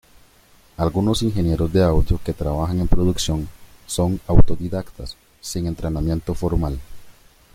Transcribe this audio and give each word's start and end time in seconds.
Algunos 0.77 1.21
ingenieros 1.21 1.71
de 1.71 1.83
audio 1.83 2.19
que 2.25 2.33
trabajan 2.33 2.79
en 2.79 2.87
producción 2.87 3.47
son 3.85 4.19
autodidactas 4.25 5.15
sin 5.41 5.67
entrenamiento 5.67 6.33
formal. 6.33 6.79